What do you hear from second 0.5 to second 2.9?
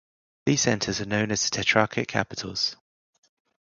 centres are known as the tetrarchic capitals.